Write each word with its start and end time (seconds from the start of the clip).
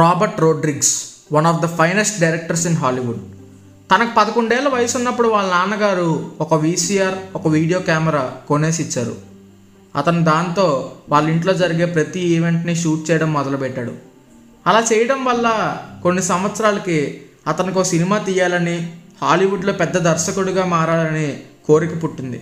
Robert 0.00 0.40
Rodriguez 0.40 0.92
one 1.32 1.46
of 1.46 1.60
the 1.62 1.68
finest 1.78 2.20
directors 2.20 2.66
in 2.66 2.76
Hollywood 2.76 3.22
తనకు 3.90 4.12
పదకొండేళ్ళ 4.18 4.68
వయసు 4.68 4.96
ఉన్నప్పుడు 4.96 5.28
వాళ్ళ 5.28 5.48
నాన్నగారు 5.50 6.08
ఒక 6.40 6.54
వీసీఆర్ 6.54 7.16
ఒక 7.36 7.48
వీడియో 7.48 7.78
కెమెరా 7.78 8.32
కొనేసి 8.48 8.82
ఇచ్చారు 8.82 9.14
అతను 9.96 10.24
దాంతో 10.24 10.66
వాళ్ళ 11.08 11.26
ఇంట్లో 11.28 11.52
జరిగే 11.54 11.84
ప్రతి 11.84 12.20
ఈవెంట్ని 12.20 12.74
షూట్ 12.74 13.10
చేయడం 13.10 13.32
మొదలుపెట్టాడు. 13.32 13.92
అలా 14.66 14.80
చేయడం 14.92 15.24
వల్ల 15.24 15.46
కొన్ని 16.02 16.22
సంవత్సరాలకి 16.22 17.20
అతనికి 17.46 17.78
ఒక 17.78 17.86
సినిమా 17.86 18.18
తీయాలని 18.18 18.76
హాలీవుడ్లో 19.22 19.72
పెద్ద 19.72 19.96
దర్శకుడిగా 19.98 20.64
మారాలని 20.66 21.28
కోరిక 21.66 22.04
పుట్టింది. 22.04 22.40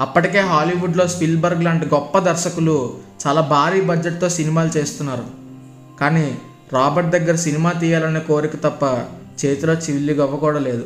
అప్పటికే 0.00 0.40
హాలీవుడ్లో 0.40 1.06
స్పిల్బర్గ్ 1.08 1.64
లాంటి 1.64 1.86
గొప్ప 1.86 2.18
దర్శకులు 2.18 2.76
చాలా 3.26 3.40
భారీ 3.40 3.80
బడ్జెట్తో 3.80 4.28
సినిమాలు 4.28 4.78
చేస్తున్నారు. 4.78 5.26
కానీ 6.00 6.38
రాబర్ట్ 6.72 7.10
దగ్గర 7.10 7.34
సినిమా 7.34 7.72
తీయాలనే 7.72 8.20
కోరిక 8.20 8.56
తప్ప 8.56 8.84
చేతిలో 9.44 9.72
చిల్లి 9.72 10.12
గవ్వ 10.12 10.36
కూడా 10.36 10.58
లేదు. 10.58 10.84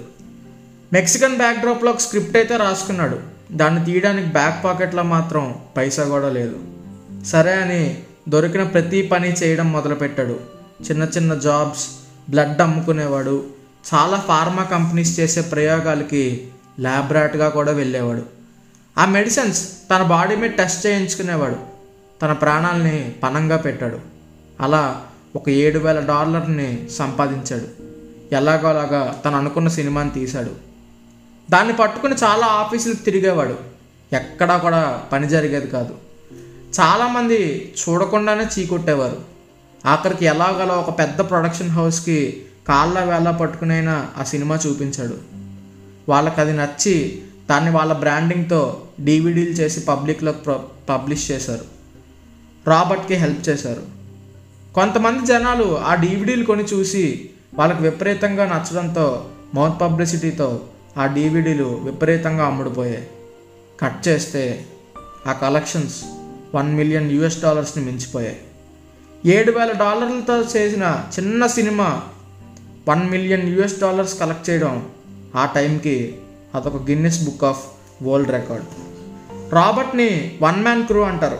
మెక్సికన్ 0.92 1.36
బ్యాక్డ్రాప్లో 1.36 1.90
ఒక 1.90 1.98
స్క్రిప్ట్ 1.98 2.36
అయితే 2.36 2.56
రాసుకున్నాడు. 2.56 3.18
దాన్ని 3.52 3.84
తీయడానికి 3.84 4.28
బ్యాక్ 4.28 4.64
పాకెట్లో 4.64 5.02
మాత్రం 5.02 5.54
పైసా 5.76 6.04
కూడా 6.04 6.28
లేదు. 6.28 6.58
సరే 7.26 7.52
అని 7.52 7.98
దొరికిన 8.28 8.62
ప్రతి 8.62 9.02
పని 9.02 9.32
చేయడం 9.32 9.72
మొదలుపెట్టాడు. 9.72 10.40
చిన్న 10.90 11.08
చిన్న 11.16 11.34
జాబ్స్ 11.34 11.88
బ్లడ్ 12.30 12.60
అమ్ముకునేవాడు 12.60 13.44
చాలా 13.94 14.24
ఫార్మా 14.28 14.62
కంపెనీస్ 14.62 15.20
చేసే 15.20 15.40
ప్రయోగాలకి 15.40 16.48
ల్యాబ్రాట్గా 16.80 17.48
కూడా 17.48 17.72
వెళ్ళేవాడు. 17.72 18.22
ఆ 18.98 19.04
మెడిసిన్స్ 19.04 19.68
తన 19.90 20.02
బాడీ 20.02 20.36
మీద 20.36 20.50
టెస్ట్ 20.50 20.86
చేయించుకునేవాడు. 20.86 21.56
తన 22.22 22.32
ప్రాణాలని 22.32 23.14
పణంగా 23.22 23.56
పెట్టాడు. 23.56 23.98
అలా 24.60 25.02
ఒక 25.36 25.48
ఏడు 25.48 25.78
వేల 25.78 26.00
డాలర్ని 26.00 26.90
సంపాదించాడు. 26.90 27.66
ఎలాగోలాగా 28.34 29.22
తను 29.24 29.36
అనుకున్న 29.36 29.68
సినిమాని 29.68 30.10
తీశాడు. 30.10 30.50
దాన్ని 31.50 31.72
పట్టుకుని 31.72 32.14
చాలా 32.14 32.46
ఆఫీసులకు 32.46 32.96
తిరిగేవాడు. 32.96 33.54
ఎక్కడా 34.12 34.56
కూడా 34.56 35.02
పని 35.12 35.28
జరిగేది 35.28 35.66
కాదు. 35.66 35.94
చాలామంది 36.80 37.72
చూడకుండానే 37.88 38.44
చీకొట్టేవారు. 38.44 39.16
ఆఖరికి 39.86 40.24
ఎలాగలా 40.24 40.74
ఒక 40.74 40.98
పెద్ద 40.98 41.18
ప్రొడక్షన్ 41.18 41.70
హౌస్కి 41.70 42.44
కాళ్ళ 42.68 43.04
వేళ 43.04 43.30
పట్టుకునైనా 43.30 44.08
ఆ 44.18 44.22
సినిమా 44.22 44.58
చూపించాడు. 44.66 45.18
వాళ్ళకి 46.08 46.40
అది 46.40 46.52
నచ్చి 46.52 47.22
దాన్ని 47.50 47.70
వాళ్ళ 47.70 47.92
బ్రాండింగ్తో 47.92 48.82
డీవీడీలు 49.00 49.50
చేసి 49.50 49.80
పబ్లిక్లో 49.80 50.34
పబ్లిష్ 50.88 51.30
చేశారు. 51.30 51.64
రాబర్ట్కి 52.66 53.14
హెల్ప్ 53.14 53.48
చేశారు. 53.48 53.95
కొంతమంది 54.76 55.26
జనాలు 55.26 55.78
ఆ 55.78 55.94
డీవీడీలు 55.94 56.44
కొని 56.44 56.64
చూసి 56.64 57.30
వాళ్ళకి 57.54 57.82
విపరీతంగా 57.82 58.44
నచ్చడంతో 58.44 59.24
మౌత్ 59.54 59.80
పబ్లిసిటీతో 59.80 60.60
ఆ 60.98 61.06
డీవీడీలు 61.06 61.64
విపరీతంగా 61.64 62.46
అమ్ముడుపోయాయి. 62.46 63.06
కట్ 63.80 64.08
చేస్తే 64.08 64.66
ఆ 65.26 65.32
కలెక్షన్స్ 65.32 66.04
వన్ 66.54 66.74
మిలియన్ 66.74 67.10
యూఎస్ 67.10 67.42
డాలర్స్ని 67.42 67.84
మించిపోయాయి. 67.84 68.36
ఏడు 69.26 69.52
వేల 69.52 69.72
డాలర్లతో 69.72 70.40
చేసిన 70.40 71.04
చిన్న 71.18 71.46
cinema 71.46 72.02
one 72.88 73.10
million 73.10 73.48
US 73.48 73.80
dollars 73.80 74.20
collect 74.20 74.50
చేయడం 74.50 74.88
ఆ 75.36 75.46
టైంకి 75.46 76.16
అదొక 76.54 76.76
Guinness 76.76 77.24
book 77.24 77.44
of 77.44 77.64
world 78.02 78.32
record. 78.32 78.66
రాబర్ట్ని 79.54 80.38
one 80.42 80.62
man 80.62 80.86
crew 80.86 81.00
అంటారు. 81.00 81.38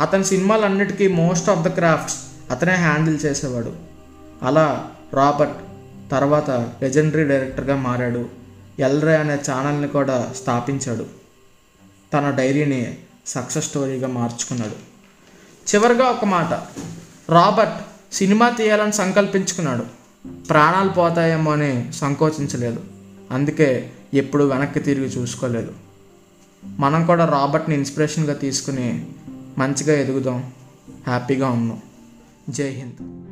అతని 0.00 0.24
సినిమాలన్నిటికీ 0.24 1.08
మోస్ట్ 1.08 1.50
ఆఫ్ 1.50 1.60
ద 1.60 1.68
క్రాఫ్ట్స్ 1.68 2.16
అతనే 2.50 2.74
హ్యాండిల్ 2.74 3.18
చేసేవాడు. 3.24 3.72
అలా 4.42 4.90
రాబర్ట్ 5.14 5.56
తర్వాత 6.10 6.50
లెజెండరీ 6.50 7.24
డైరెక్టర్గా 7.24 7.76
మారాడు. 7.76 8.28
ఎల్రే 8.78 9.16
అనే 9.16 9.34
ఛానల్ని 9.34 9.88
కూడా 9.88 10.32
స్థాపించాడు. 10.36 11.06
తన 12.12 12.30
డైరీని 12.30 12.98
సక్సెస్ 13.26 13.66
స్టోరీగా 13.66 14.08
మార్చుకున్నాడు. 14.08 14.88
చివరిగా 15.74 16.04
ఒక 16.04 16.24
మాట. 16.24 16.52
రాబర్ట్ 17.32 17.74
సినిమా 18.14 18.48
తీయాలని 18.48 18.92
సంకల్పించుకున్నాడు. 18.92 19.84
ప్రాణాలు 20.28 20.88
పోతాయేమో 20.88 21.52
అని 21.52 21.92
సంకోచించలేదు. 21.92 22.84
అందుకే 23.30 23.90
ఎప్పుడు 24.14 24.44
వెనక్కి 24.44 24.80
తిరిగి 24.80 25.06
చూసుకోలేదు. 25.06 25.72
మనం 26.64 27.06
కూడా 27.06 27.24
రాబర్ట్ని 27.24 27.76
ఇన్స్పిరేషన్గా 27.76 28.32
తీసుకుని 28.32 29.06
మంచిగా 29.58 30.00
ఎదుగుదాం. 30.00 30.52
హ్యాపీగా 31.06 31.50
ఉన్నాం. 31.50 31.82
जय 32.50 32.68
हिंद। 32.68 33.27